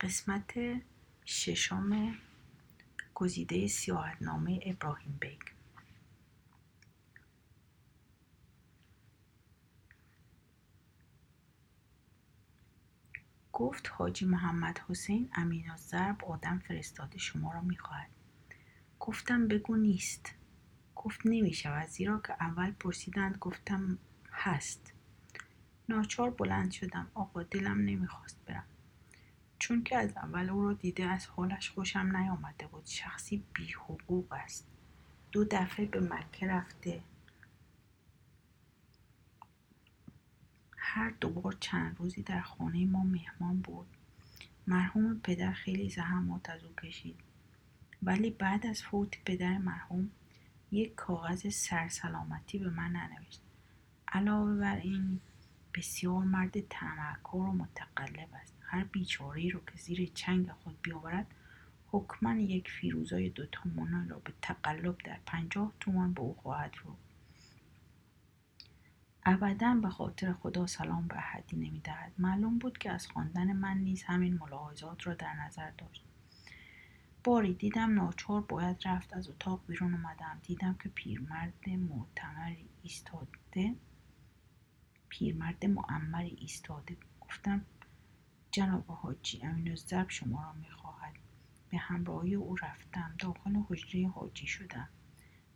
[0.00, 0.52] قسمت
[1.24, 2.14] ششم
[3.14, 5.40] گزیده سیاحتنامه ابراهیم بیگ.
[13.52, 18.10] گفت حاجی محمد حسین امین ضرب آدم فرستاده شما را می‌خواهد.
[19.00, 20.34] گفتم بگو نیست.
[20.96, 23.98] گفت نمی شود زیرا که اول پرسیدند گفتم
[24.32, 24.92] هست.
[25.88, 27.10] ناچار بلند شدم.
[27.14, 28.66] آقا دلم نمی‌خواست برم.
[29.58, 32.86] چون که از اول او را دیده از حالش خوشم نیامده بود.
[32.86, 34.66] شخصی بی حقوق است.
[35.32, 37.02] دو دفعه به مکه رفته.
[40.76, 43.86] هر دوبار چند روزی در خانه ما مهمان بود.
[44.66, 47.20] مرحوم پدر خیلی زحمات از او کشید.
[48.02, 50.10] ولی بعد از فوت پدر مرحوم
[50.72, 53.40] یک کاغذ سرسلامتی به من ننوشت.
[54.08, 55.20] علاوه بر این
[55.74, 58.57] بسیار مرد تمکر و متقلب است.
[58.70, 61.26] هر بیچاره رو که زیر چنگ خود بیاورد
[61.90, 67.08] حکما یک فیروزای دو تومان را به تقلب در پنجاه تومان به او خواهد فروخت
[69.24, 72.12] ابدا به خاطر خدا سلام به احدی نمی‌دهد.
[72.18, 76.04] معلوم بود که از خواندن من نیز همین ملاحظات را در نظر داشت.
[77.24, 80.38] باری دیدم ناچار باید رفت از اتاق بیرون اومدم.
[80.42, 83.74] دیدم که پیرمرد معتمری ایستاده
[85.08, 86.96] پیرمرد معمری ایستاده.
[87.20, 87.64] گفتم
[88.50, 91.14] جناب حاجی امین الزب شما را می‌خواهد.
[91.70, 93.14] به همراهی او رفتم.
[93.18, 94.88] داخل حجره حاجی شدم.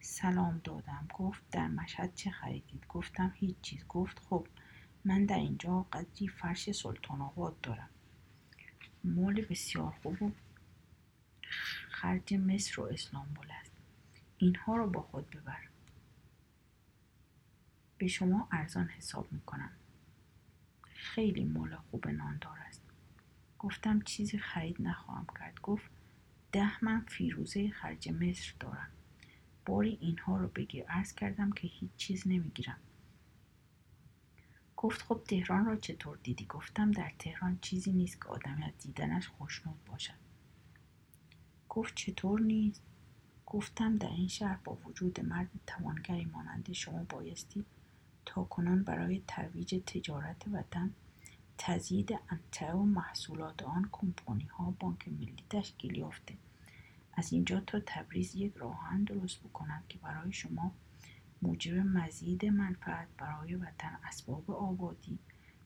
[0.00, 1.08] سلام دادم.
[1.18, 3.84] گفت در مشهد چه خریدید؟ گفتم هیچ چیز.
[3.88, 4.46] گفت خب
[5.04, 7.88] من در اینجا قدری فرش سلطان آباد دارم.
[9.04, 10.32] مال بسیار خوب و
[11.90, 13.72] خرج مصر و اسلامبول است.
[14.38, 15.68] اینها را با خود ببر.
[17.98, 19.70] به شما ارزان حساب می‌کنم.
[20.82, 22.81] خیلی مال خوب ناندار است.
[23.62, 25.60] گفتم چیزی خرید نخواهم کرد.
[25.60, 25.90] گفت
[26.52, 28.90] ده من فیروزه خرج مصر دارم.
[29.66, 30.84] باری اینها رو بگیر.
[30.84, 32.78] عرض کردم که هیچ چیز نمی‌گیرم.
[34.76, 39.28] گفت خب تهران را چطور دیدی؟ گفتم در تهران چیزی نیست که آدمی از دیدنش
[39.28, 40.14] خوشنود باشد.
[41.68, 42.82] گفت چطور نیست؟
[43.46, 47.64] گفتم در این شهر با وجود مرد توانگری مانند شما بایستی
[48.26, 50.90] تا کنان برای ترویج تجارت وطن
[51.58, 56.34] تزیید انتع و محصولات آن کمپانی ها بانک ملی تشکیل یافته.
[57.14, 60.72] از اینجا تا تبریز یک راهن درست بکنم که برای شما
[61.42, 65.18] موجب مزید منفعت برای وطن اسباب آبادی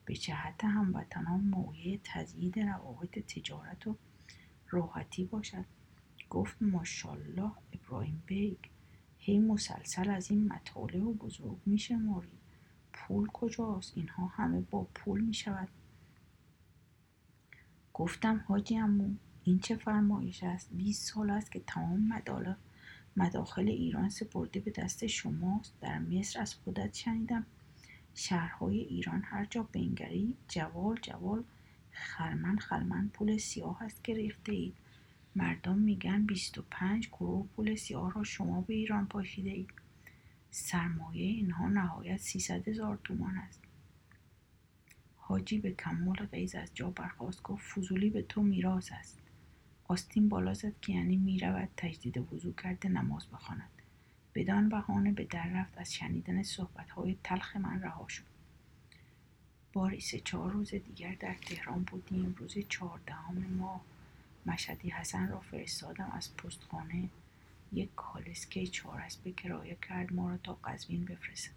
[0.04, 3.96] به جهت هموطنان مویه تزیید روابط تجارت و
[4.70, 5.64] راحتی باشد.
[6.30, 8.58] گفت ماشالله ابراهیم بیگ
[9.18, 12.28] هی مسلسل از این مطالع و بزرگ میشه موری
[12.96, 15.68] پول کجاست؟ اینها همه با پول می‌شود.
[17.94, 19.14] گفتم حاجی امو
[19.44, 22.12] این چه فرمایش است؟ 20 سال است که تمام
[23.16, 25.72] مداخل ایران سپرده به دست شماست.
[25.80, 27.46] در مصر از خودت شنیدم.
[28.14, 31.44] شهرهای ایران هر جا بنگری جوال جوال
[31.90, 34.74] خرمن خرمن پول سیاه است که ریخته اید
[35.36, 39.70] مردم میگن 25 کروه پول سیاه را شما به ایران پاشیده اید.
[40.56, 43.60] سرمایه اینها نهایت 300 هزار تومان است.
[45.16, 49.18] حاجی به کمال غیز از جا برخواست گفت فضولی به تو میراث است.
[49.84, 53.70] آستین بالا زد که یعنی می‌رود تجدید وضوع کرده نماز بخواند.
[54.34, 58.24] بدان بهانه به در رفت از شنیدن صحبتهای تلخ من رها شد.
[59.72, 63.80] باری سه چهار روز دیگر در تهران بودیم روز چهاردهم ماه
[64.46, 67.08] مشهدی حسن را فرستادم از پستخانه.
[67.72, 68.64] یک کالسکه
[69.24, 71.52] به کرایه کرد ما را تا قزوین بفرستد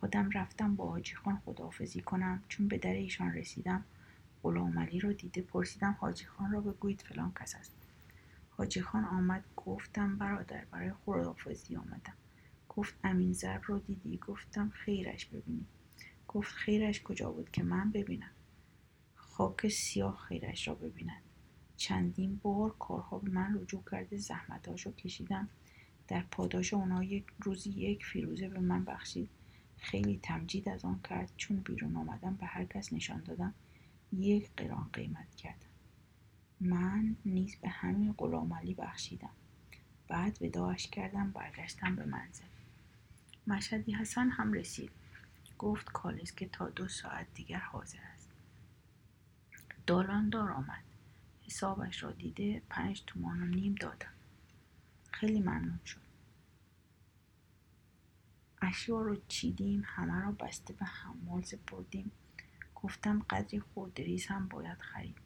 [0.00, 3.84] خودم رفتم با حاجی خان خداحافظی کنم چون به در ایشان رسیدم.
[4.42, 7.72] غلام علی را دیده پرسیدم حاجی خان را بگویید فلان کس است.
[8.50, 12.14] حاجی خان آمد گفتم برادر برای خداحافظی آمدم.
[12.68, 15.66] گفت امین زرب را دیدی؟ گفتم خیرش ببینی.
[16.28, 18.30] گفت خیرش کجا بود که من ببینم؟
[19.14, 21.22] خاک سیاه خیرش را ببیند.
[21.80, 25.48] چندین بار کارها به من رجوع کرده زحمتاش رو کشیدم.
[26.08, 29.28] در پاداش اونا یک روزی یک فیروزه به من بخشید.
[29.78, 33.54] خیلی تمجید از آن کرد چون بیرون آمدم به هر کس نشان دادم.
[34.12, 35.66] یک قران قیمت کردم.
[36.60, 39.30] من نیز به همین غلام علی بخشیدم.
[40.08, 42.44] بعد وداعش کردم برگشتم به منزل.
[43.46, 44.90] مشهدی حسن هم رسید.
[45.58, 48.28] گفت کالس که تا دو ساعت دیگر حاضر است.
[49.86, 50.89] دالاندار آمد.
[51.50, 54.12] حسابش را دیده پنج تومان و نیم دادم.
[55.12, 56.00] خیلی ممنون شد.
[58.62, 62.10] اشیا رو چیدیم همه را بسته به حمال سپردیم.
[62.74, 65.16] گفتم قدری خوردریز هم باید خرید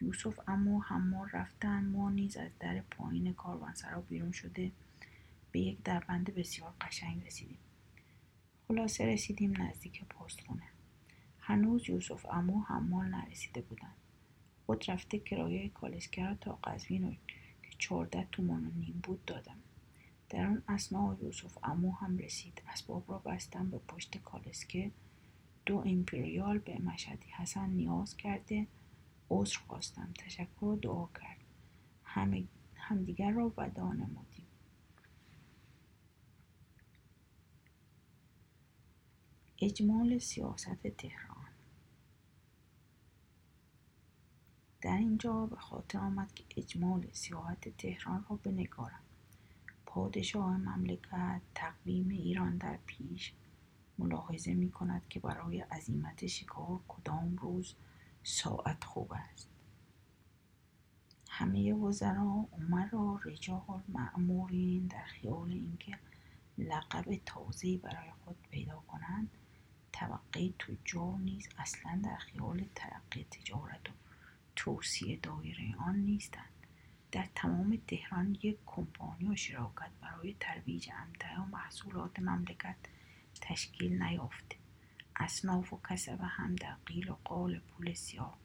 [0.00, 4.72] یوسف اما همار رفتن ما نیز از در پایین کاروانسرا بیرون شده.
[5.52, 7.58] به یک دربند بسیار قشنگ رسیدیم.
[8.68, 10.68] خلاصه رسیدیم نزدیک پستخونه
[11.40, 14.01] هنوز یوسف امو حمال نرسیده بودند.
[14.66, 17.16] خود رفته کرایه کالسکه را تا قزوین
[17.62, 19.56] که چهارده تومان و نیم بود دادم.
[20.28, 22.62] در آن اسنا یوسف امو هم رسید.
[22.68, 24.90] اسباب را بستم به پشت کالسکه.
[25.66, 28.66] دو امپریال به مشهدی حسن نیاز کرده.
[29.30, 30.14] عذر خواستم.
[30.18, 31.38] تشکر و دعا کرد.
[32.04, 32.44] همه
[32.74, 34.46] همدیگر را ودا نمودیم.
[39.62, 41.31] اجمال سیاست تهران
[44.82, 49.02] در اینجا به خاطر آمد که اجمال سیاحت تهران را بنگارم.
[49.86, 53.32] پادشاه مملکت تقویم ایران در پیش
[53.98, 57.74] ملاحظه می کند که برای عظیمت شکار کدام روز
[58.22, 59.48] ساعت خوب است.
[61.30, 65.98] همه وزرا عمرا رجال معمورین در خیال اینکه
[66.58, 69.30] لقب تازه برای خود پیدا کنند
[69.92, 73.92] طبقه تجار نیز اصلا در خیال ترقی تجارت و
[74.56, 76.52] توصیه دایره آن نیستند.
[77.12, 82.76] در تمام تهران یک کمپانی و شراکت برای ترویج امتع و محصولات مملکت
[83.40, 84.56] تشکیل نیافته.
[85.16, 88.38] اصناف و کسبه هم در قیل و قال پول سیاه.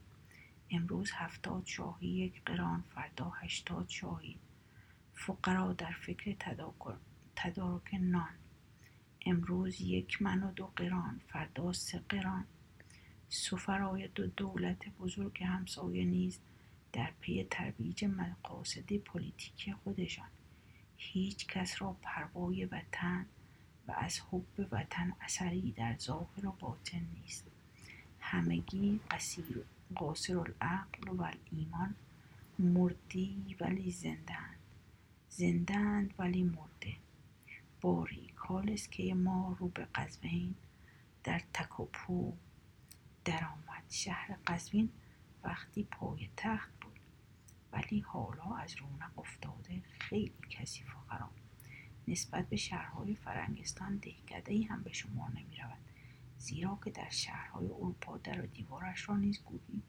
[0.72, 4.38] امروز هفتاد شاهی یک قران فردا هشتاد شاهی.
[5.14, 6.36] فقرا در فکر
[7.36, 8.34] تدارک نان.
[9.26, 12.46] امروز یک من دو قران فردا سه قران.
[13.30, 16.40] سفرای دو دولت بزرگ همسایه نیز
[16.94, 20.28] در پی ترویج مقاصد پلیتیکی خودشان.
[20.98, 23.26] هیچ کس را پروای وطن
[23.88, 27.46] و از حب وطن اثری در ظاهر و باطن نیست.
[28.20, 29.64] همگی قصیر
[29.96, 31.96] قاصر العقل و ایمان
[32.60, 34.58] مردی ولی زندند
[35.30, 36.94] زندند ولی مرده.
[37.82, 40.56] باری کالسکه ما رو به قزوین
[41.24, 42.34] در تک و پو
[43.28, 44.90] درآمد شهر قزوین
[45.44, 47.00] وقتی پای تخت بود.
[47.72, 51.34] ولی حالا از رونق افتاده خیلی کثیف و خراب.
[52.08, 55.78] نسبت به شهرهای فرنگستان دهکده هم به شما نمی رود
[56.38, 59.84] زیرا که در شهرهای اروپا در و دیوارش را نیز گویی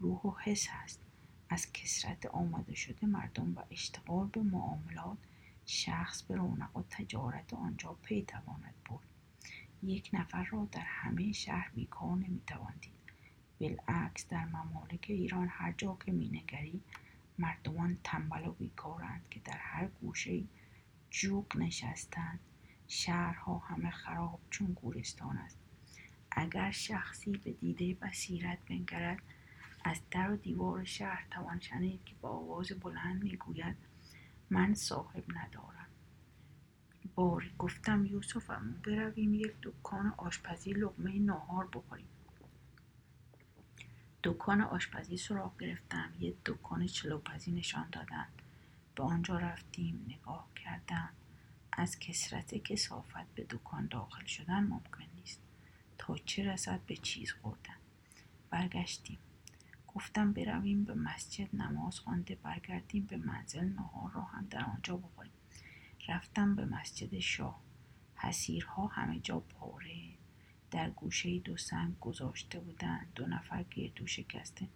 [0.00, 1.00] روح و حس هست.
[1.48, 5.18] از کسرت آمده شده مردم و اشتغال به معاملات
[5.66, 9.11] شخص به رونق و تجارت آنجا پی تواند برد.
[9.82, 12.92] یک نفر را در همه شهر بیکار نمی‌توان دید.
[13.60, 16.80] بالعکس در ممالک ایران هر جا که مینگری
[17.38, 20.44] مردمان تنبل و بیکارند که در هر گوشه
[21.10, 22.40] جوق نشستند.
[22.88, 25.58] شهرها همه خراب چون گورستان است.
[26.30, 29.22] اگر شخصی به دیده بصیرت بنگرد
[29.84, 33.76] از در و دیوار شهر توان شنید که با آواز بلند می‌گوید
[34.50, 35.86] من صاحب ندارم.
[37.14, 42.06] باری گفتم یوسفم برویم یک دکان آشپزی لقمه ناهار بخوریم.
[44.24, 48.42] دکان آشپزی سراغ گرفتم یه دکان چلوپزی نشان دادند
[48.94, 51.08] به آنجا رفتیم نگاه کردم.
[51.72, 55.40] از کسرت کسافت به دکان داخل شدن ممکن نیست.
[55.98, 57.76] تا چه رسد به چیز خوردن.
[58.50, 59.18] برگشتیم.
[59.94, 65.21] گفتم برویم به مسجد نماز خوانده برگردیم به منزل نهار را هم در آنجا بخوریم.
[66.08, 67.60] رفتم به مسجد شاه.
[68.14, 70.08] حسیرها همه جا پاره.
[70.70, 73.12] در گوشه دو سنگ گذاشته بودند.
[73.14, 74.68] دو نفر گردو شکسته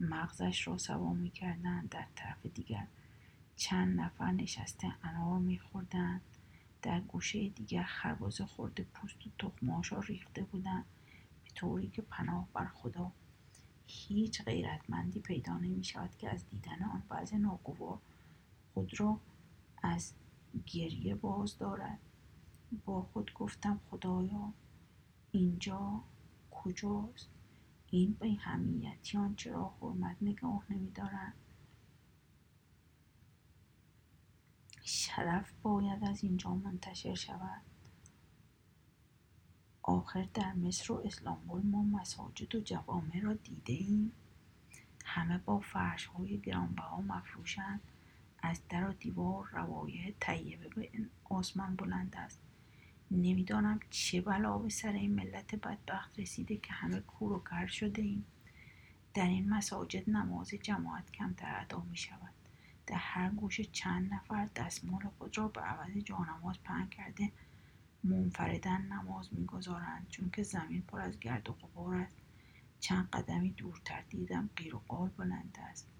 [0.00, 1.88] مغزش را سوا می‌کردند.
[1.88, 2.86] در طرف دیگر
[3.56, 6.20] چند نفر نشسته انار میخوردند.
[6.82, 10.84] در گوشه دیگر خربازه خورده پوست و تخماش را ریخته بودند.
[11.44, 13.12] به طوری که پناه بر خدا.
[13.86, 17.98] هیچ غیرتمندی پیدا نمی شود که از دیدن آن وضع ناگوار
[18.74, 19.20] خود را
[19.82, 20.12] از
[20.66, 21.98] گریه باز دارد.
[22.84, 24.52] با خود گفتم خدایا
[25.32, 26.00] اینجا
[26.50, 27.28] کجاست؟
[27.90, 31.34] این به همیتیان چرا حرمت نگاه نمیدارند
[34.82, 37.60] شرف باید از اینجا منتشر شود.
[39.82, 44.12] آخر در مصر و اسلامبول ما مساجد و جوامع را دیده ایم
[45.04, 47.80] همه با فرش های گرانبها مفروشند.
[48.44, 50.90] از در و دیوار روایه طیبه به
[51.24, 52.40] آسمان بلند است.
[53.10, 58.02] نمی‌دانم چه بلا به سر این ملت بدبخت رسیده که همه کور و کر شده
[58.02, 58.26] ایم.
[59.14, 62.34] در این مساجد نماز جماعت کمتر ادا می شود
[62.86, 67.32] در هر گوشه چند نفر دستمال خود را به عوض جانماز پهن کرده
[68.04, 72.16] منفردن نماز می‌گذارند چون که زمین پر از گرد و غبار است.
[72.80, 75.93] چند قدمی دورتر دیدم قیر و قال بلند است.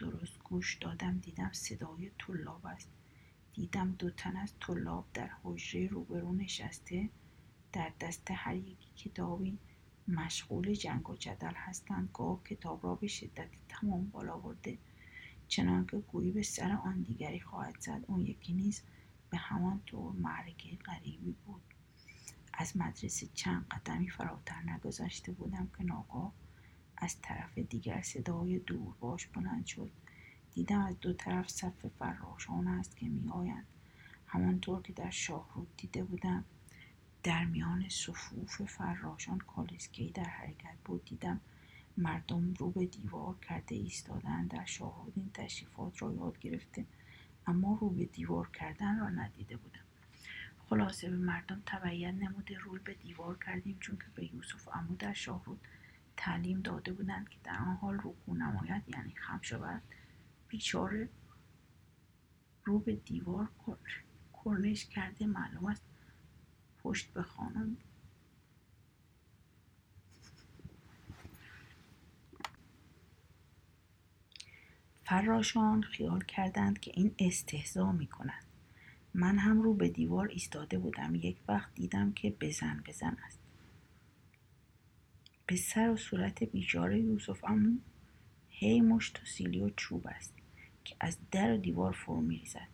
[0.00, 2.88] درست گوش دادم دیدم صدای طلاب است.
[3.54, 7.10] دیدم دو تن از طلاب در حجره روبرو نشسته.
[7.72, 9.58] در دست هر یکی کتابی
[10.08, 12.10] مشغول جنگ و جدل هستند.
[12.14, 14.78] گاه کتاب را به شدت تمام بالا برده.
[15.48, 18.04] چنانکه گویی به سر آن دیگری خواهد زد.
[18.06, 18.82] اون یکی نیز
[19.30, 21.62] به همان طور معرکه غریبی بود.
[22.52, 26.32] از مدرسه چند قدمی فراتر نگذشته بودم که ناگاه
[27.00, 29.90] از طرف دیگر صدای دور باش بلند شد.
[30.54, 33.66] دیدم از دو طرف صف فراشان است که میآیند.
[34.26, 36.44] همانطور که در شاهرود دیده بودم
[37.22, 41.40] در میان صفوف فراشان کالسکی در حرکت بود دیدم
[41.96, 46.84] مردم رو به دیوار کرده ایستادن در شاهرود این تشریفات را یاد گرفته
[47.46, 49.80] اما رو به دیوار کردن را ندیده بودم.
[50.66, 55.12] خلاصه به مردم تبعیت نموده روی به دیوار کردیم چون که به یوسف امو در
[55.12, 55.60] شاهرود
[56.20, 59.82] تعلیم داده بودند که در آن حال رکوع نماید یعنی خم شود.
[60.48, 61.08] بیچاره
[62.64, 63.48] رو به دیوار
[64.44, 65.26] کرنش کرده.
[65.26, 65.82] معلوم است
[66.82, 67.76] پشت به خانم
[75.04, 78.44] فراشان خیال کردند که این استهزا می کند.
[79.14, 81.14] من هم رو به دیوار ایستاده بودم.
[81.14, 83.39] یک وقت دیدم که بزن بزن است.
[85.50, 87.78] به سر و صورت بیچاره یوسف امو
[88.48, 90.34] هی مشت و سیلی و چوب است
[90.84, 92.68] که از در و دیوار فرو میریزد.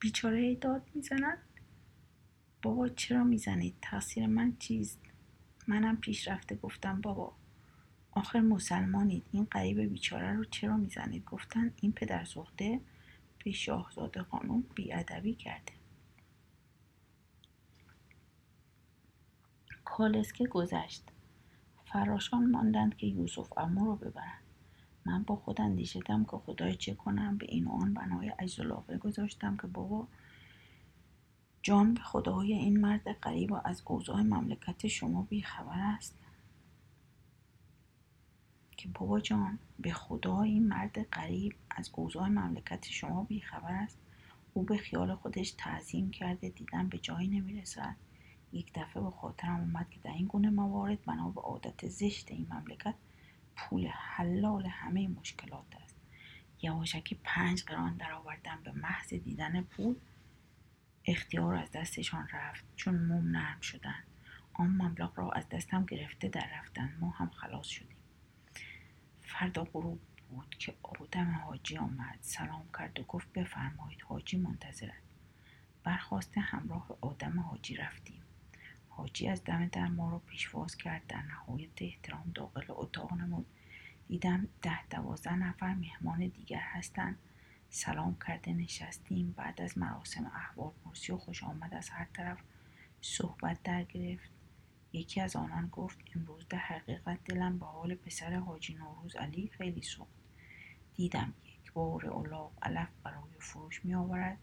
[0.00, 1.38] بیچاره هی داد می‌زند؟
[2.62, 5.00] بابا چرا می‌زنید تقصیر من چیست؟
[5.66, 7.32] منم پیش رفته گفتم بابا.
[8.10, 9.24] آخر مسلمانید.
[9.32, 12.80] این قریب بیچاره رو چرا می‌زنید؟ گفتن این پدر سخته
[13.44, 15.75] به شاهزاده خانم بیادبی کرده.
[19.96, 21.02] کالسکه گذشت.
[21.92, 24.42] فراشان ماندند که یوسف امو رو ببرند.
[25.04, 27.38] من با خود اندیشیدم که خدای چه کنم.
[27.38, 30.08] به این و آن بنای اجزلاقه گذاشتم که بابا
[31.62, 36.18] جان به خدای این مرد قریب و از اوضاع مملکت شما بیخبر است.
[38.76, 43.98] که بابا جان به خدا این مرد قریب از اوضاع مملکت شما بیخبر است.
[44.54, 47.96] او به خیال خودش تعظیم کرده دیدن به جایی نمی‌رسد.
[48.52, 52.46] یک دفعه به خاطرم اومد که در این گونه موارد بنا به عادت زشت این
[52.50, 52.94] مملکت
[53.56, 55.96] پول حلال همه مشکلات است.
[56.62, 59.96] یواشکی پنج قران درآوردن به محض دیدن پول
[61.04, 64.02] اختیار از دستشان رفت چون موم نرم شدن.
[64.52, 67.96] آن مبلغ را از دستم گرفته در رفتن ما هم خلاص شدیم.
[69.22, 70.00] فردا غروب
[70.30, 75.02] بود که آدم حاجی آمد سلام کرد و گفت بفرمایید حاجی منتظرد.
[75.84, 78.22] برخواست همراه آدم حاجی رفتیم.
[78.96, 81.06] حاجی از دم در ما را پیشواز کرد.
[81.08, 83.46] در نهایت احترام داخل اتاق نمود
[84.08, 87.18] دیدم ده دوازده نفر مهمان دیگر هستند
[87.70, 89.34] سلام کرده نشستیم.
[89.36, 92.38] بعد از مراسم احوال پرسی و خوش آمد از هر طرف
[93.00, 94.30] صحبت در گرفت.
[94.92, 99.82] یکی از آنان گفت امروز در حقیقت دلم به حال پسر حاجی نوروز علی خیلی
[99.82, 100.10] سوخت.
[100.94, 104.38] دیدم یک بار اولاغ علف برای فروش می آورد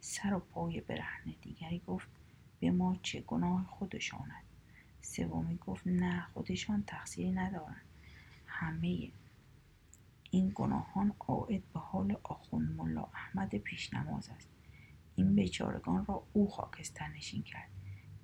[0.00, 2.08] سر و پای برهنه دیگری گفت
[2.60, 4.44] به ما چه گناه خودشاند
[5.02, 7.82] سومی گفت نه خودشان تقصیری ندارند.
[8.46, 9.10] همه
[10.30, 14.48] این گناهان عائد به حال آخوند ملا احمد پیشنماز است.
[15.16, 17.68] این بیچارگان را او خاکستر نشین کرد.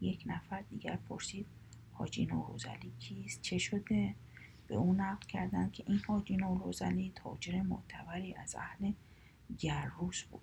[0.01, 1.47] یک نفر دیگر پرسید
[1.93, 4.15] حاجی نوروزعلی کیست؟ چه شده؟
[4.67, 8.93] به او نقل کردند که این حاجی نوروزعلی تاجر معتبری از اهل
[9.59, 10.43] گروس بود.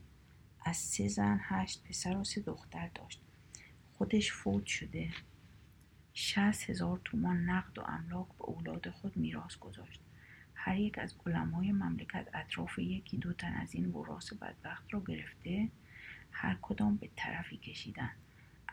[0.66, 3.22] از سه زن هشت پسر و سه دختر داشت.
[4.02, 5.10] خودش فوت شده.
[6.14, 10.00] شست هزار تومان نقد و املاک به اولاد خود میراث گذاشت.
[10.56, 15.70] هر یک از علمای مملکت اطراف یکی دو تن از این وراث بدبخت را گرفته
[16.32, 18.12] هر کدام به طرفی کشیدن.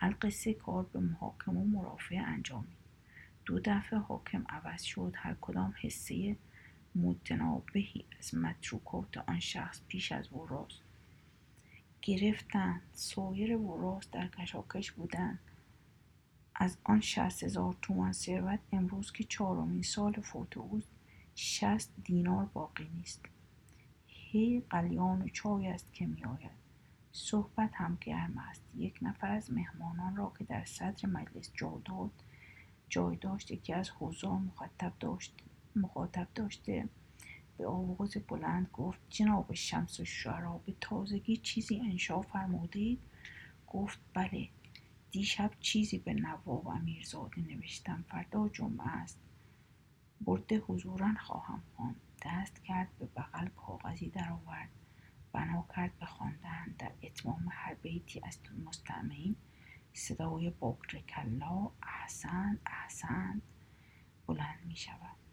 [0.00, 2.78] القصه کار به محاکم و مرافع انجامید
[3.44, 6.36] دو دفعه حاکم عوض شد هر کدام حسه
[6.94, 10.87] متنابهی از متروکات آن شخص پیش از وراث.
[12.02, 15.38] گرفتند سایر وراث در کشاکش بودند
[16.54, 20.88] از آن شست هزار تومان ثروت امروز که چهارمین سال فوت اوست
[21.34, 23.20] شست دینار باقی نیست.
[24.06, 26.50] هی قلیان و چای است که میآید.
[27.12, 28.62] صحبت هم گرم است.
[28.76, 32.10] یک نفر از مهمانان را که در صدر مجلس جا داد
[32.88, 35.34] جای داشت یکی از حضار مخاطب داشت
[35.76, 36.88] مخاطب داشته
[37.58, 43.00] به آواز بلند گفت جناب شمس و شعرا به تازگی چیزی انشا فرمودید؟
[43.66, 44.48] گفت بله
[45.10, 49.18] دیشب چیزی به نواب امیرزاده نوشتم فردا جمعه است.
[50.20, 52.00] برده حضورا خواهم خواند.
[52.24, 54.68] دست کرد به بغل کاغذی درآورد.
[55.32, 56.74] بنا کرد به خواندن.
[56.78, 59.36] در اتمام هر بیتی از مستمعین
[59.92, 60.52] صدای
[61.08, 63.42] کلا احسن احسن
[64.26, 65.27] بلند می شود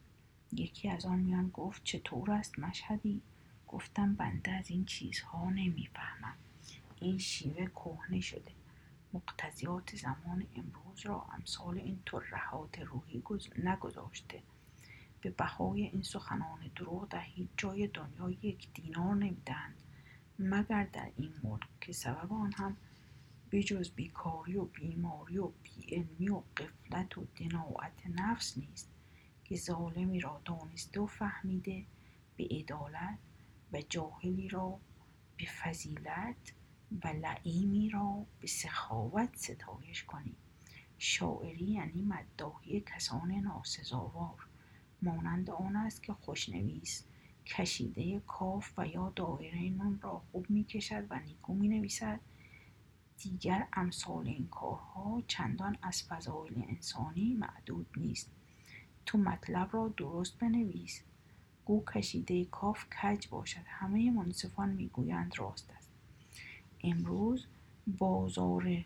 [0.53, 3.21] یکی از آن میان گفت چطور است مشهدی؟
[3.67, 6.35] گفتم بنده از این چیزها نمی‌فهمم.
[7.01, 8.51] این شیوه کهنه شده.
[9.13, 13.23] مقتضیات زمان امروز را امثال این ترهات روحی
[13.63, 14.41] نگذاشته.
[15.21, 19.75] به بهای این سخنان دروغ در هیچ جای دنیا یک دینار نمی‌دهند.
[20.39, 22.77] مگر در این ملک که سبب آن هم
[23.51, 28.94] بجز بیکاری و بیماری و بیعلمی و قفلت و دناعت نفس نیست؟
[29.45, 31.85] که ظالمی را دانسته و فهمیده
[32.37, 33.19] به عدالت
[33.73, 34.79] و جاهلی را
[35.37, 36.53] به فضیلت
[37.03, 40.35] و لعیمی را به سخاوت ستایش کنیم.
[40.97, 44.47] شاعری یعنی مداحی کسان ناسزاوار.
[45.01, 47.03] مانند آن است که خوشنویس
[47.45, 52.19] کشیده کاف و یا دایره نون را خوب می کشد و نیکو می نویسد
[53.17, 58.31] دیگر امثال این کارها چندان از فضایل انسانی معدود نیست.
[59.05, 61.01] تو مطلب را درست بنویس.
[61.65, 63.61] گو کشیده کاف کج باشد.
[63.65, 65.89] همه منصفان می‌گویند راست است.
[66.83, 67.45] امروز
[67.87, 68.85] بازار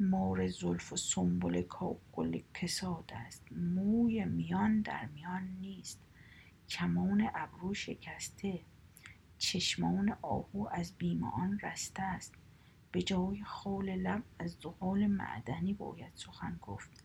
[0.00, 3.52] مار زلف و سنبل کاکل کساد است.
[3.52, 6.00] موی میان در میان نیست.
[6.68, 8.60] کمان ابرو شکسته.
[9.38, 12.34] چشمان آهو از بیم آن رسته است.
[12.92, 17.04] به جای خال لب از زغال معدنی باید سخن گفت.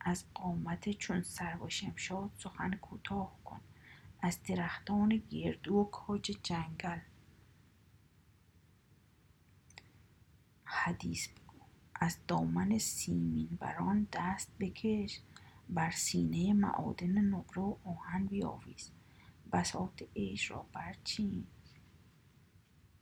[0.00, 3.60] از قامت چون سر و شمشاد سخن کوتاه کن.
[4.20, 6.98] از درختان گردو و کاج جنگل.
[10.64, 11.56] حدیث بگو.
[11.94, 15.20] از دامن سیمین بران دست بکش.
[15.68, 18.90] بر سینه معادن نقره و آهن بیاویز.
[19.52, 21.46] بساط عیش را برچین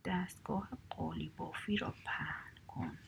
[0.05, 2.99] دستگاه قالیبافی را پهن کن.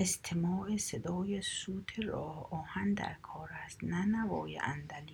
[0.00, 4.60] استماع صدای سوت راه آهن در کار است نه نوای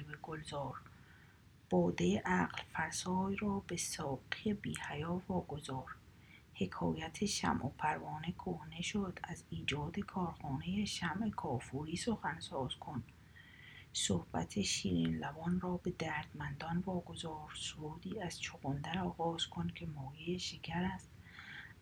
[0.09, 0.81] به گلزار.
[1.70, 5.97] باده عقل فرسای را به ساقی بیحیا واگذار.
[6.55, 13.03] حکایت شمع و پروانه کهنه شد از ایجاد کارخانه شمع کافوری سخن ساز کن.
[13.92, 20.90] صحبت شیرین لبان را به دردمندان واگذار سرودی از چغندر آغاز کن که مایه شکر
[20.94, 21.13] است.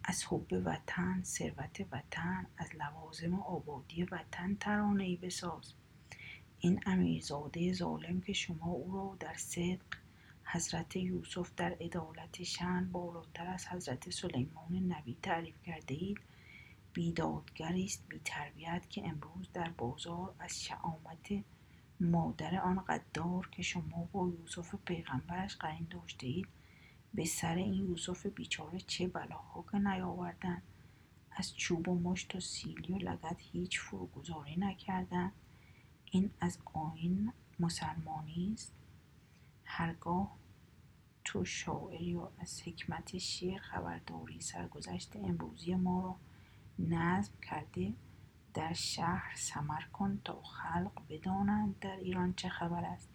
[0.04, 5.74] از حب وطن ثروت وطن از لوازم آبادی وطن ترانه ای بساز.
[6.58, 9.96] این امیرزاده ظالم که شما او را در صدق
[10.44, 16.20] حضرت یوسف در عدالت شن بالاتر از حضرت سلیمان نبی تعریف کرده اید
[16.92, 21.44] بیدادگری بی تربیت که امروز در بازار از شعامت
[22.00, 26.48] مادر آن قدار که شما با یوسف پیغمبرش قرین داشته اید
[27.14, 30.62] به سر این یوسف بیچاره چه بلاها که نیاوردن؟
[31.30, 35.32] از چوب و مشت و سیلی و لگت هیچ فروگذاری نکردن؟
[36.10, 38.72] این از آین مسلمانی است؟
[39.64, 40.36] هرگاه
[41.24, 46.16] تو شاعری و از حکمت شعر خبرداری سرگذشت امروزی ما را
[46.78, 47.92] نظم کرده
[48.54, 53.08] در شهر سمر کن تا خلق بدانند در ایران چه خبر است.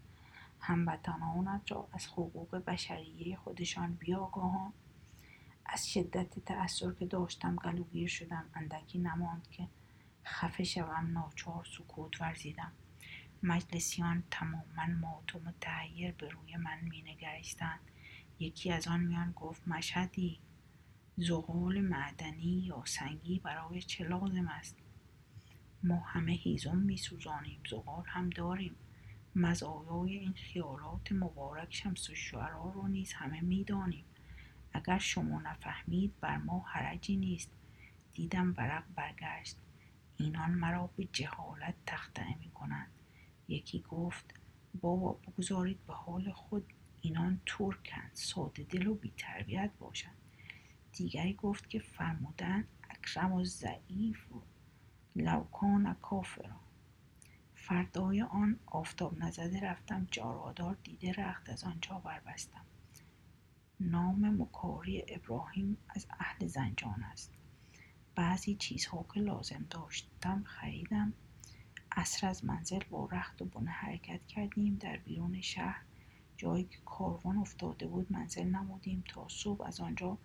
[0.59, 4.73] هموطنانت را از حقوق بشریه خودشان بیاگاهان.
[5.65, 9.67] از شدت تأثیر که داشتم گلوگیر شدم اندکی نماند که
[10.25, 12.71] خفه شوم ناچار سکوت ورزیدم.
[13.43, 17.79] مجلسیان تماما مات و متحیر به روی من مینگریستند.
[18.39, 20.39] یکی از آن میان گفت مشهدی
[21.17, 24.75] زغال معدنی یا سنگی برای چه لازم است؟
[25.83, 28.75] ما همه هیزم میسوزانیم زغال هم داریم.
[29.37, 34.05] مزایای این خیالات مبارک شمس شعرا رو نیز همه می‌دانیم.
[34.73, 37.51] اگر شما نفهمید بر ما حرجی نیست.
[38.13, 39.57] دیدم ورق برگشت.
[40.17, 42.91] اینان مرا به جهالت تخته می کنند
[43.47, 44.33] یکی گفت
[44.81, 48.11] بابا بگذارید به حال خود اینان ترکند.
[48.13, 50.17] ساده دل و بیتربیت باشند.
[50.93, 54.41] دیگری گفت که فرمودن اکرم و ضعیف و
[55.15, 56.66] لوکان کافران.
[57.67, 62.65] فردای آن آفتاب نزده رفتم جارادار دیده رخت از آنجا بربستم.
[63.79, 67.33] نام مکاری ابراهیم از اهل زنجان است.
[68.15, 71.13] بعضی چیزها که لازم داشتم خریدم.
[71.91, 75.81] اصر از منزل با رخت و بنه حرکت کردیم در بیرون شهر.
[76.37, 80.17] جایی که کاروان افتاده بود منزل نمودیم تا صبح از آنجا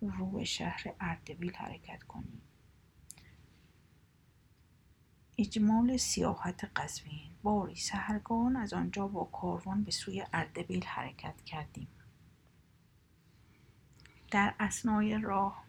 [0.00, 2.42] رو به شهر اردبیل حرکت کنیم.
[5.38, 7.30] اجمال سیاحت قزوین.
[7.42, 11.88] باری سهرگان از آنجا با کاروان به سوی اردبیل حرکت کردیم.
[14.30, 15.64] در اسنای راه.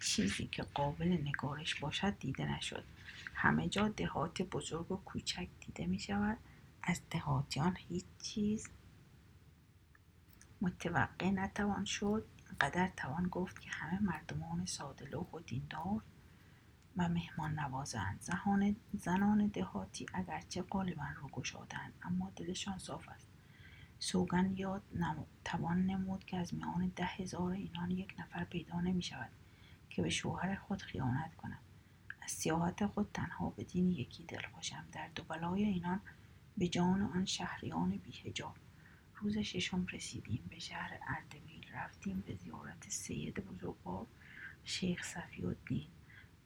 [0.00, 2.84] چیزی که قابل نگارش باشد دیده نشد.
[3.34, 6.38] همه جا دهات بزرگ و کوچک دیده می شود.
[6.82, 8.68] از دهاتیان هیچ چیز
[10.60, 12.26] متوقع نتوان شد.
[12.64, 16.02] اینقدر توان گفت که همه مردمان سادلوح و دیندار
[16.96, 23.28] و مهمان نوازند زهان زنان دهاتی اگرچه غالبا رو گشادند اما دلشان صاف است.
[23.98, 24.82] سوگن یاد
[25.44, 29.30] توان نمود که از میان ده هزار اینان یک نفر پیدا نمی شود
[29.90, 31.60] که به شوهر خود خیانت کند
[32.22, 34.84] از سیاحت خود تنها به دین یکی دل باشم.
[34.92, 36.00] در دو بلای اینان
[36.56, 38.56] به جان آن شهریان بیهجاب
[39.16, 41.63] روز ششم رسیدیم به شهر اردبیل.
[41.74, 44.06] رفتیم به زیارت سید بزرگوار
[44.64, 45.86] شیخ صفی الدین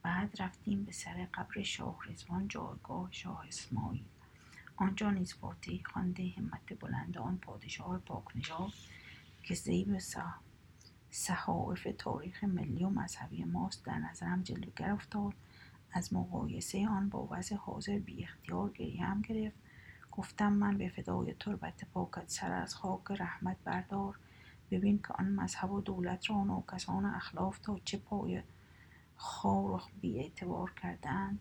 [0.03, 4.05] بعد رفتیم به سر قبر شاه رزوان جایگاه شاه اسماعیل.
[4.75, 8.71] آنجا نیز فاتحی خوانده همت بلند آن پادشاه پاکنژاد
[9.43, 9.97] که زیب
[11.11, 15.33] صحائف تاریخ ملی و مذهبی ماست در نظرم جلوگر افتاد.
[15.91, 19.57] از مقایسه آن با وضع حاضر بی اختیار گریه هم گرفت.
[20.11, 24.19] گفتم من به فدای تربت پاکت سر از خاک رحمت بردار.
[24.71, 28.43] ببین که آن مذهب و دولت را ناکسان اخلاف تا چه پای
[29.15, 31.39] خار و بی اعتبار کردند؟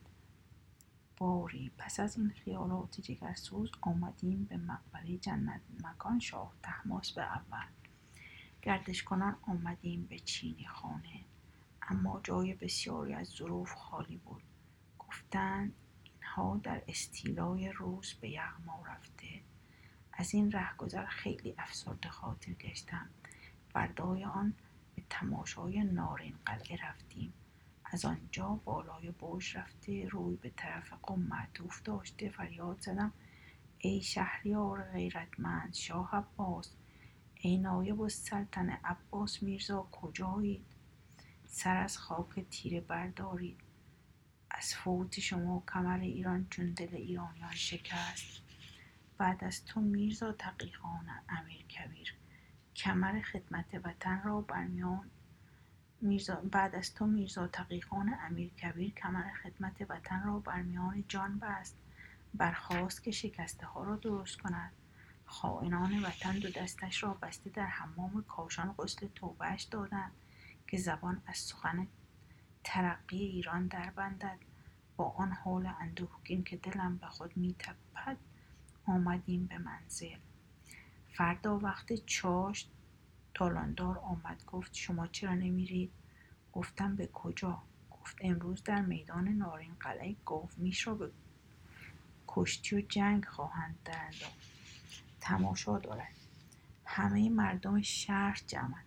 [1.17, 7.67] باری پس از این خیالات جگرسوز آمدیم به مقبره جنت مکان شاه تحماس به اول.
[8.63, 11.25] گردش کنان آمدیم به چینی خانه
[11.83, 14.43] اما جای بسیاری از ظروف خالی بود.
[14.99, 15.73] گفتند
[16.05, 19.41] اینها در استیلای روز به یغما رفته.
[20.19, 23.09] از این رهگذر خیلی افسرده خاطر گشتم.
[23.73, 24.55] فردای آن
[24.97, 27.33] به تماشای نارین قلعه رفتیم.
[27.85, 33.13] از آنجا بالای برج رفته روی به طرف قم معطوف داشته فریاد زدم.
[33.79, 36.71] ای شهریار غیرتمند شاه عباس.
[37.41, 40.67] ای نایب السلطنه عباس میرزا کجایید؟
[41.47, 43.61] سر از خاک تیره بردارید.
[44.51, 48.48] از فوت شما کمر ایران چون دل ایرانیان شکست.
[49.19, 52.15] بعد از تو میرزا تقیخان امیر کبیر.
[52.77, 55.11] کمر خدمت وطن را برمیان
[56.01, 61.39] میرزا بعد از تو میرزا تقیخان امیر کبیر کمر خدمت وطن را بر میان جان
[61.39, 61.77] بست.
[62.35, 64.73] برخواست که شکسته ها را درست کند.
[65.27, 70.13] خائنان وطن دو دستش را بسته در حمام کاشان غسل توبهش دادند
[70.67, 71.87] که زبان از سخن
[72.65, 74.39] ترقی ایران در بندد.
[74.97, 78.17] با آن حال اندوهگین که دلم به خود میتپد
[78.89, 80.17] آمدیم به منزل.
[81.13, 82.71] فردا وقت چاشت
[83.35, 85.91] تالاندار آمد گفت شما چرا نمیرید؟
[86.53, 90.17] گفتم به کجا؟ گفت امروز در میدان نارین قلعه
[90.57, 91.11] میش را به
[92.29, 94.15] کشتی و جنگ خواهند در
[95.21, 96.15] تماشا دارد.
[96.85, 98.85] همه مردم شهر جمعند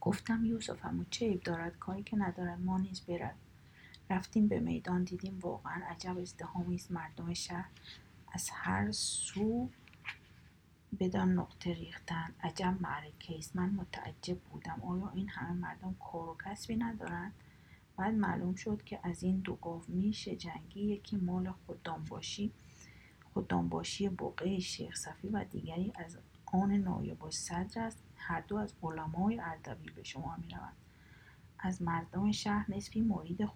[0.00, 3.34] گفتم یوسف همو چه عیب دارد؟ کاری که ندارد ما نیز برد.
[4.10, 7.68] رفتیم به میدان دیدیم واقعا عجب ازدهامی است مردم شهر.
[8.32, 9.70] از هر سو
[11.00, 12.34] بدان نقطه ریختن.
[12.42, 13.56] عجب معرکه است.
[13.56, 14.82] من متعجب بودم.
[14.82, 17.34] آیا این همه مردم کار و کسبی ندارند
[17.96, 20.80] بعد معلوم شد که از این دو گاو میشه جنگی.
[20.80, 21.50] یکی مال
[23.32, 28.04] خوددان باشی بقعه شیخ صفی و دیگری از آن نایب صدر است.
[28.16, 30.76] هر دو از علمای اردبیل به شما می‌روند.
[31.58, 33.48] از مردم شهر نصفی مرید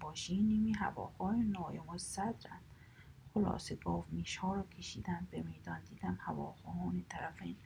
[0.00, 2.67] باشی نیمی هواخواه نایب صدرند
[3.38, 4.04] خلاصه گاو
[4.40, 7.56] ها را کشیدن به میدان دیدم هواخواهان طرفین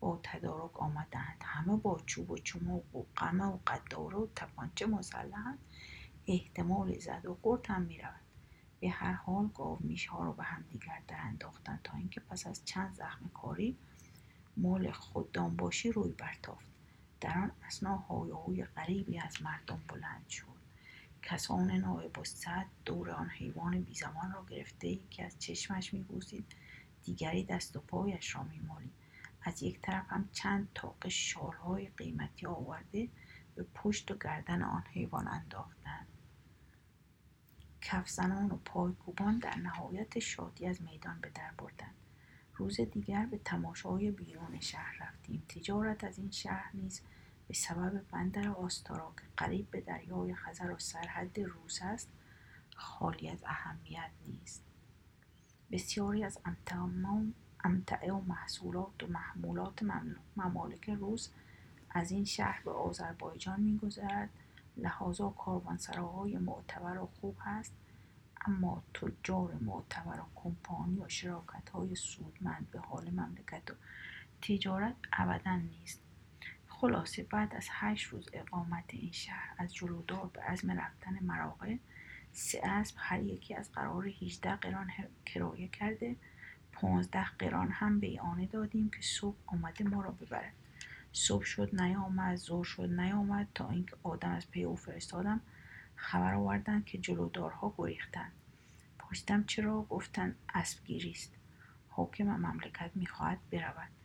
[0.00, 1.42] با تدارک آمدند.
[1.44, 5.58] همه با چوب و چماق و قمه و قداره و تپانچه مسلحند
[6.26, 8.20] احتمال زد و قرد هم می‌رود.
[8.80, 9.78] به هر حال گاو
[10.10, 13.76] ها را به همدیگر در انداختند تا اینکه پس از چند زخم کاری
[14.56, 16.70] مال خوددان باشی روی برتافت.
[17.20, 20.57] در آن اسنا های غریبی از مردم بلند شد.
[21.22, 26.44] کسان نایب صد دور آن حیوان بیزمان را گرفته یکی از چشمش میبوسید.
[27.04, 28.92] دیگری دست و پایش را میمالید.
[29.42, 33.08] از یک طرف هم چند تاق شالهای قیمتی آورده
[33.54, 36.06] به پشت و گردن آن حیوان انداختند.
[37.80, 41.94] کفزنان و پایکوبان در نهایت شادی از میدان به در بردند.
[42.54, 45.42] روز دیگر به تماشای بیرون شهر رفتیم.
[45.48, 47.00] تجارت از این شهر نیز
[47.48, 52.08] به سبب بندر آستارا که قریب به دریای خزر و سرحد روس است
[52.74, 54.62] خالی از اهمیت نیست.
[55.70, 56.38] بسیاری از
[57.64, 59.82] امتعه و محصولات و محمولات
[60.36, 61.28] ممالک روس
[61.90, 64.30] از این شهر به آذربایجان میگذرد.
[64.76, 67.72] لحاظا کاروانسراهای معتبر و خوب هست
[68.46, 73.74] اما تجار معتبر و کمپانی و شراکت های سودمند به حال مملکت و
[74.42, 76.07] تجارت ابدا نیست.
[76.80, 81.78] خلاصه بعد از هشت روز اقامت این شهر از جلودار به عزم رفتن مراغه
[82.32, 84.90] سه اسب هر یکی از قرار 18 قران
[85.26, 86.16] کرایه کرده.
[86.72, 90.52] پانزده قران هم به آنه دادیم که صبح آمده ما را ببرد
[91.12, 95.40] صبح شد نیامد زور شد نیامد تا اینکه آدم از پی او فرستادم.
[95.96, 98.32] خبر آوردند که جلودارها گریختند
[98.98, 101.32] پرسیدم چرا؟ گفتند اسبگیری است
[101.88, 103.97] حاکم مملکت می‌خواهد برود.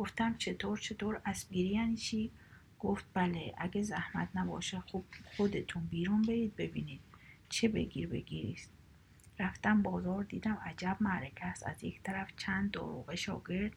[0.00, 2.30] گفتم چطور چطور اسبگیری یعنی چی؟
[2.78, 5.04] گفت بله اگه زحمت نباشه خوب
[5.36, 7.00] خودتون بیرون برید ببینید.
[7.48, 8.70] چه بگیر بگیری است
[9.38, 11.66] رفتم بازار دیدم عجب معرکه است.
[11.66, 13.72] از یک طرف چند داروغه شاگرد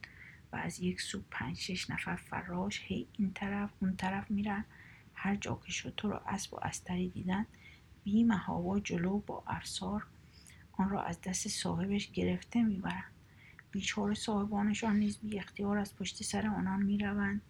[0.54, 2.82] و از یک سو پنج شش نفر فراش.
[2.86, 4.66] هی این طرف اون طرف میرن.
[5.14, 7.46] هر جا که شطور و اسب و استری دیدن.
[8.04, 10.06] بی هوا جلو با افسار
[10.72, 13.13] آن را از دست صاحبش گرفته می‌برند
[13.74, 17.42] بیچاره صاحبانشان نیز بی اختیار از پشت سر آنان می‌روند.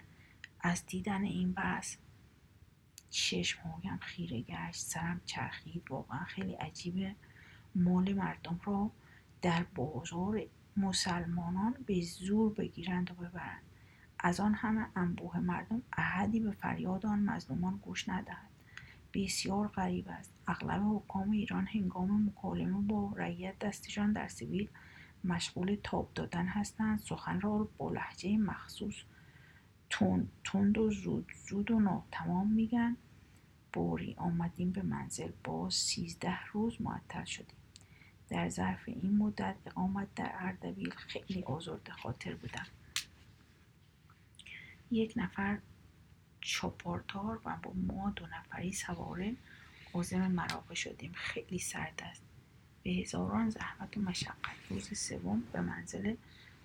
[0.61, 1.95] از دیدن این بحث
[3.09, 5.83] چشمهایم خیره گشت سرم چرخید.
[5.89, 7.15] واقعا خیلی عجیبه
[7.75, 8.91] مال مردم را
[9.41, 10.41] در بازار
[10.77, 13.61] مسلمانان به زور بگیرند و ببرند.
[14.19, 18.49] از آن همه انبوه مردم احدی به فریاد آن مظلومان گوش ندهد.
[19.13, 20.33] بسیار غریب است.
[20.47, 24.69] اغلب حکام ایران هنگام مکالمه با رعیت دستشان در سیویل
[25.23, 28.95] مشغول تاب دادن هستند سخن را با لحجه مخصوص
[30.43, 32.97] تند و زود زود و ناتمام میگن.
[33.73, 35.31] بوری آمدیم به منزل.
[35.43, 37.57] با سیزده روز معطل شدیم.
[38.29, 42.65] در ظرف این مدت اقامت در اردبیل خیلی آزرده خاطر بودم.
[44.91, 45.59] یک نفر
[46.41, 49.35] چاپاردار و با ما دو نفری سواره
[49.93, 51.11] عازم مراقه شدیم.
[51.15, 52.22] خیلی سرد است.
[52.83, 54.35] به هزاران زحمت و مشقت.
[54.69, 56.15] روز سوم به منزل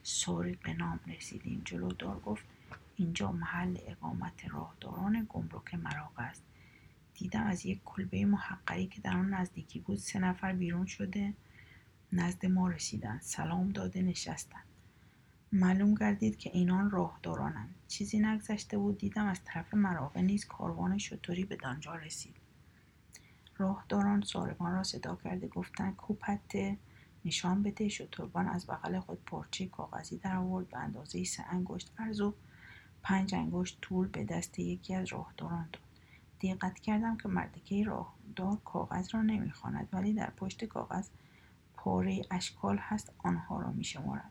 [0.02, 1.62] سارق نام رسیدیم.
[1.64, 2.44] جلودار گفت
[2.96, 6.42] اینجا محل اقامت راهداران گمرک مراقه است.
[7.14, 11.34] دیدم از یک کلبه محقری که در آن نزدیکی بود سه نفر بیرون شده
[12.12, 13.20] نزد ما رسیدند.
[13.20, 14.64] سلام داده نشستند.
[15.52, 17.74] معلوم گردید که اینان راهدارانند.
[17.88, 18.98] چیزی نگذشته بود.
[18.98, 22.36] دیدم از طرف مراقه نیز کاروان شطوری به دانجا رسید.
[23.58, 26.78] راهداران سارگان را صدا کرده گفتند کوپته
[27.24, 32.20] نشان بده شتربان از بغل خود پارچه کاغذی در آورد به اندازه سه انگشت عرض
[32.20, 32.34] و
[33.02, 35.82] پنج انگشت طول به دست یکی از راهداران داد.
[36.40, 41.08] دقت کردم که مردکه راهدار کاغذ را نمی‌خواند ولی در پشت کاغذ
[41.74, 44.30] پاره اشکال هست آنها را میشمارد.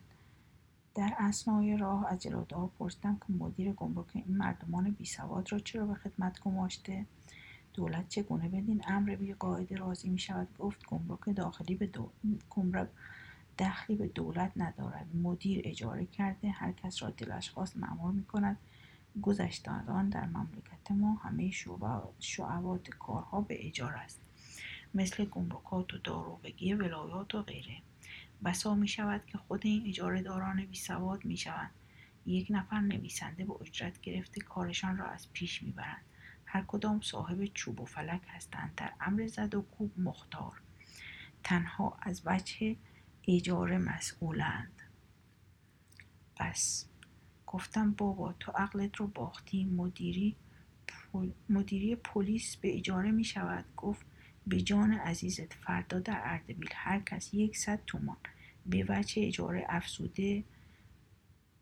[0.94, 5.94] در اسنای راه از جلودار پرسیدم که مدیر گمرک این مردمان بیسواد را چرا به
[5.94, 7.06] خدمت گماشته؟
[7.78, 12.10] دولت چگونه بدین امر بی قاعده راضی می شود؟ گفت گمرک داخلی به دو...
[12.50, 12.88] گمرک
[13.58, 15.06] دخلی به دولت ندارد.
[15.14, 18.56] مدیر اجاره کرده هر کس را دلش خواست معمول می کند.
[19.22, 19.70] گذشته
[20.10, 21.50] در مملکت ما همه
[22.20, 24.20] شعبات کارها به اجاره است.
[24.94, 27.76] مثل گمرکات و داروغگی ولایات و غیره.
[28.44, 31.70] بسا می شود که خود این اجاره داران بی سواد می شوند.
[32.26, 36.07] یک نفر نویسنده به اجرت گرفته کارشان را از پیش می برند.
[36.50, 38.72] هر کدام صاحب چوب و فلک هستند.
[38.76, 40.60] در امر زد و کوب مختار.
[41.44, 42.76] تنها از وجه
[43.28, 44.82] اجاره مسئولند.
[46.36, 46.86] پس
[47.46, 49.64] گفتم بابا تو عقلت رو باختی.
[49.64, 50.36] مدیری
[51.48, 53.64] مدیری پلیس به اجاره می شود.
[53.76, 54.06] گفت
[54.46, 58.16] به جان عزیزت فردا در اردبیل هر کس یکصد تومان
[58.66, 60.44] به وجه اجاره افزوده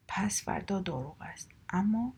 [0.09, 1.51] پس فردا داروغ است.
[1.68, 2.12] اما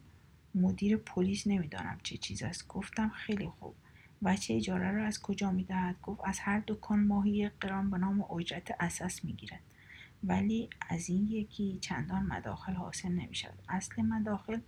[0.55, 2.69] مدیر پلیس نمی‌دانم چه چیز است.
[2.69, 3.75] گفتم خیلی خوب.
[4.23, 8.77] وچه اجاره را از کجا می‌دهد؟ گفت از هر دکان ماهی یک به نام اجرت
[8.81, 9.61] اساس می‌گیرد.
[10.25, 14.61] ولی از این یکی چندان مداخل حاصل نمی شود اصل مداخل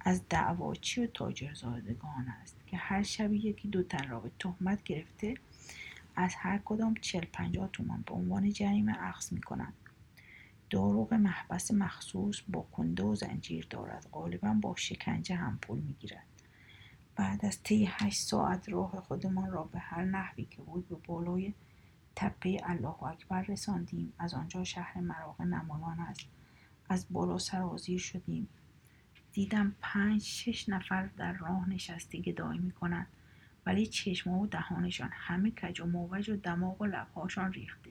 [0.00, 5.34] از دعواچی و تاجرزادگان است که هر شب یکی دو تن را به تهمت گرفته
[6.16, 9.72] از هر کدام چل پنجاه تومان به عنوان جریمه اخذ می کنند
[10.70, 14.08] داروغ محبس مخصوص با کنده و زنجیر دارد.
[14.12, 16.26] غالبا با شکنجه هم پول می‌گیرد.
[17.16, 21.54] بعد از طی هشت ساعت راه خودمان را به هر نحوی که بود به بالای
[22.16, 24.12] تپه الله اکبر رساندیم.
[24.18, 26.26] از آنجا شهر مراغه نمایان است.
[26.88, 28.48] از بالا سرازیر شدیم.
[29.32, 33.06] دیدم پنج شش نفر در راه نشسته گدایی می‌کنند.
[33.66, 37.90] ولی چشم و دهانشان همه کج و موج و دماغ و لبهاشان ریخته.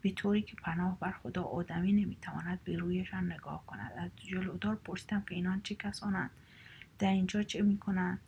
[0.00, 3.92] به طوری که پناه بر خدا آدمی نمی‌تواند به رویشان نگاه کند.
[3.98, 6.30] از جلودار پرسیدم که اینان چه کسانند؟
[6.98, 8.18] در اینجا چه می‌کنند؟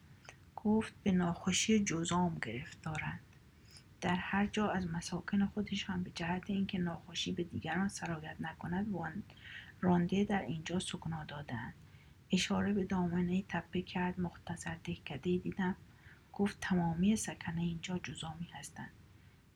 [0.57, 3.21] گفت به ناخوشی جزام گرفتارند.
[4.01, 8.87] در هر جا از مساکن خودشان به جهت اینکه ناخوشی به دیگران سرایت نکند
[9.81, 11.75] رانده در اینجا سکنا دادند.
[12.33, 15.77] اشاره به دامنه تپه کرد مختصر دهکده دیدم.
[16.33, 18.91] گفت تمامی سکنه اینجا جزامی هستند.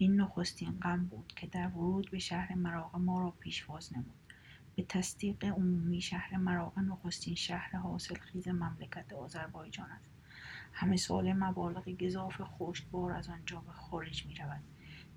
[0.03, 4.33] این نخستین غم بود که در ورود به شهر مراغه ما را پیشواز نمود.
[4.77, 10.11] به تصدیق عمومی شهر مراغه نخستین شهر حاصل خیز مملکت آذربایجان است.
[10.73, 14.61] همه سال مبالغ گذاف خشکبار از آنجا به خارج می رود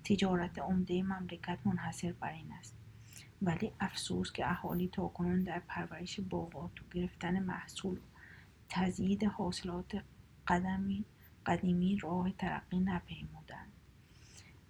[0.04, 2.74] تجارت عمده مملکت منحصر بر این است.
[3.42, 8.00] ولی افسوس که اهالی تاکنون در پرورش باغات و گرفتن محصول
[8.68, 10.02] تزیید حاصلات
[10.46, 11.04] قدمی
[11.46, 13.65] قدیمی راه ترقی نپیمودند.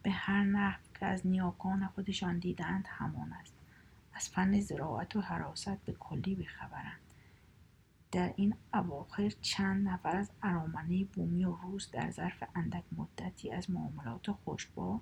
[0.06, 3.54] به هر نحو که از نیاکان خودشان دیدند همان است.
[4.12, 7.00] از فن زراعت و حراست به کلی بخبرند
[8.12, 13.70] در این اواخر چند نفر از ارامنه بومی و روز در ظرف اندک مدتی از
[13.70, 15.00] معاملات خوشبا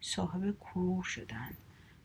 [0.00, 1.56] صاحب کرور شدند.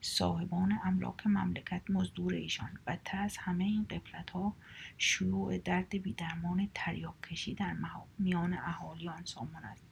[0.01, 2.79] صاحبان املاک مملکت مزدور ایشان.
[2.87, 4.53] بدتر از همه این قفلت ها
[4.97, 7.75] شیوع درد بیدرمان تریاک کشی در
[8.19, 9.83] میان اهالی آن سامان است.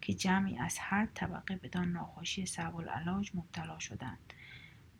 [0.00, 4.32] که جمعی از هر طبقه بدان ناخوشی صعب العلاج مبتلا شدند.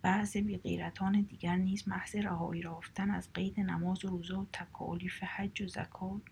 [0.02, 5.62] بعض بیغیرتان دیگر نیز محض رهایی رافتن از قید نماز و روزه و تکالیف حج
[5.62, 6.22] و زکات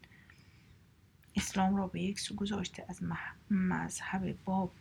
[1.36, 3.02] اسلام را به یک سو گذاشته از
[3.50, 4.72] مذهب باب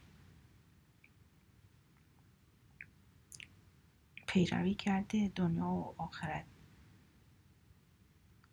[4.28, 6.46] پیروی کرده دنیا و آخرت.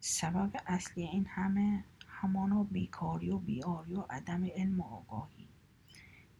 [0.00, 1.84] سبب اصلی این همه
[2.22, 5.48] همانا بیکاری و بیاری و عدم علم و آگاهی.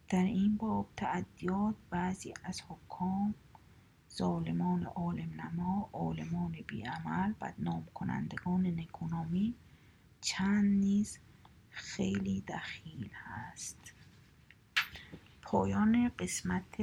[0.09, 3.35] در این باب تعدیات بعضی از حکام
[4.15, 9.53] ظالمان عالم نما عالمان بیعمل بدنام کنندگان نکونامی
[10.21, 11.19] چند نیز
[11.69, 13.93] خیلی دخیل هست.
[15.41, 16.75] پایان قسمت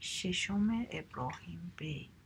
[0.00, 2.21] ششم ابراهیم بیگ.